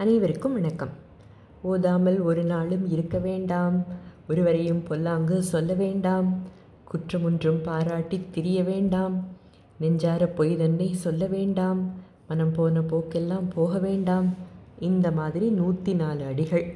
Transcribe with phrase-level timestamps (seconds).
[0.00, 0.88] அனைவருக்கும் வணக்கம்.
[1.62, 3.84] ஓதாமல் ஒரு நாளும் இருக்க வேண்டாம்.
[4.28, 6.42] ஒருவரையும் பொல்லாங்கு சொல்ல வேண்டாம்.
[6.84, 9.26] குற்றமொன்றும் பாராட்டி திரிய வேண்டாம்.
[9.80, 11.92] நெஞ்சார பொய் தன்னை சொல்ல வேண்டாம்.
[12.28, 14.34] மனம் போன போக்கெல்லாம் போக வேண்டாம்.
[14.78, 16.66] இந்த மாதிரி நூற்றி நாலு அடிகள்.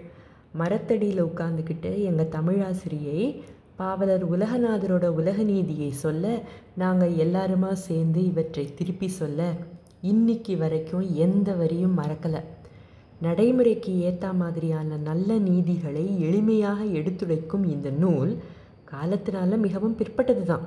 [0.52, 3.42] மரத்தடியில் உட்காந்துக்கிட்டு எங்கள் தமிழாசிரியை
[3.76, 6.38] பாவலர் உலகநாதரோட உலக நீதியை சொல்ல
[6.76, 9.52] நாங்கள் எல்லாருமா சேர்ந்து இவற்றை திருப்பி சொல்ல
[10.00, 12.42] இன்னைக்கு வரைக்கும் எந்த வரியும் மறக்கலை.
[13.22, 18.32] நடைமுறைக்கு ஏற்ற மாதிரியான நல்ல நீதிகளை எளிமையாக எடுத்துரைக்கும் இந்த நூல்
[18.92, 20.64] காலத்தினால மிகவும் பிற்பட்டது தான்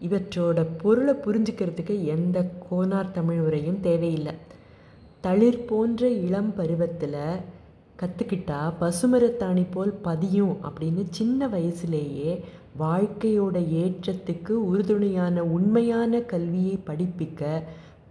[0.00, 4.34] இவற்றோட பொருளை புரிஞ்சுக்கிறதுக்கு எந்த கோனார் தமிழ் உரையும் தேவையில்லை.
[5.20, 7.20] தளிர் போன்ற இளம் பருவத்தில்
[8.00, 12.32] கற்றுக்கிட்டா பசுமரத்தாணி போல் பதியும் அப்படின்னு சின்ன வயசுலேயே
[12.78, 17.42] வாழ்க்கையோட ஏற்றத்துக்கு உறுதுணையான உண்மையான கல்வியை படிப்பிக்க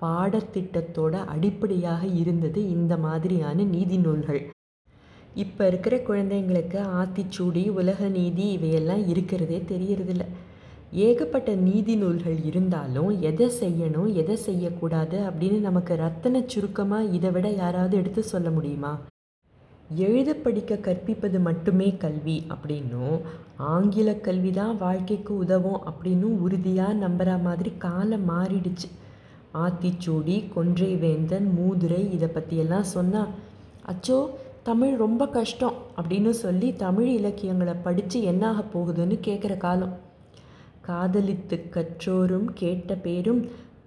[0.03, 4.41] பாடத்திட்டத்தோட அடிப்படையாக இருந்தது இந்த மாதிரியான நீதி நூல்கள்.
[5.43, 10.25] இப்போ இருக்கிற குழந்தைங்களுக்கு ஆத்திச்சூடி உலக நீதி இவையெல்லாம் இருக்கிறதே தெரியறதில்ல.
[11.05, 17.95] ஏகப்பட்ட நீதி நூல்கள் இருந்தாலும் எதை செய்யணும் எதை செய்யக்கூடாது அப்படின்னு நமக்கு ரத்தன சுருக்கமாக இதை விட யாராவது
[18.01, 18.91] எடுத்து சொல்ல முடியுமா?
[20.07, 23.17] எழுத படிக்க கற்பிப்பது மட்டுமே கல்வி அப்படின்னும்
[23.73, 28.87] ஆங்கில கல்வி தான் வாழ்க்கைக்கு உதவும் அப்படின்னும் உறுதியாக நம்புகிற மாதிரி காலம் மாறிடுச்சு.
[29.53, 33.33] ஆத்திச்சூடி கொன்றை வேந்தன் மூதுரை இதை பற்றியெல்லாம் சொன்னால்
[33.91, 34.17] அச்சோ
[34.63, 39.93] தமிழ் ரொம்ப கஷ்டம் அப்படின்னு சொல்லி தமிழ் இலக்கியங்களை படித்து என்னாக போகுதுன்னு கேட்குற காலம்.
[40.81, 43.41] காதலித்து கற்றோரும் கேட்ட பேரும்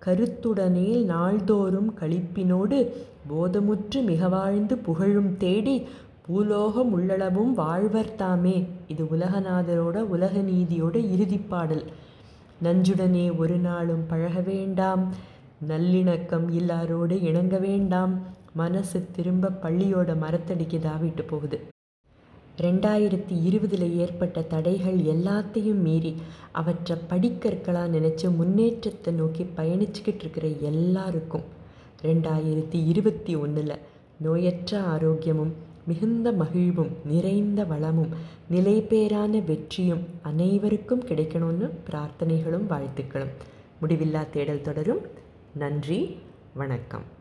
[0.04, 2.78] கருத்துடனே நாள்தோறும் கழிப்பினோடு
[3.30, 5.76] போதமுற்று மிக வாழ்ந்து புகழும் தேடி
[6.26, 11.84] பூலோகம் உள்ளளவும் வாழ்வர்தாமே இது உலகநாதரோட உலக நீதியோட இறுதிப்பாடல்
[12.62, 15.02] நஞ்சுடனே ஒரு நாளும் பழக வேண்டாம்.
[15.64, 18.20] நல்லிணக்கம் இல்லாரோடு இணங்க வேண்டாம்.
[18.52, 21.60] மனசு திரும்ப பள்ளியோட மரத்தடிக்கு தாவிட்டு போகுது.
[22.60, 26.14] ரெண்டாயிரத்தி இருபதில் ஏற்பட்ட தடைகள் எல்லாத்தையும் மீறி
[26.52, 31.42] அவற்றை படிக்கற்களாக நினச்சி முன்னேற்றத்தை நோக்கி பயணிச்சுக்கிட்டு இருக்கிற எல்லாருக்கும்
[32.02, 33.78] ரெண்டாயிரத்தி இருபத்தி ஒன்றில்
[34.24, 35.52] நோயற்ற ஆரோக்கியமும்
[35.86, 38.08] மிகுந்த மகிழ்வும் நிறைந்த வளமும்
[38.50, 43.34] நிலைபேறான வெற்றியும் அனைவருக்கும் கிடைக்கணும்னு பிரார்த்தனைகளும் வாழ்த்துக்களும்.
[43.82, 45.24] முடிவில்லா தேடல் தொடரும்.
[45.58, 46.18] நன்றி
[46.54, 47.15] வணக்கம்.